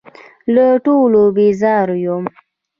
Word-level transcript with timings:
له 0.53 0.65
ټولو 0.85 1.21
بېزاره 1.35 1.95
یم. 2.05 2.23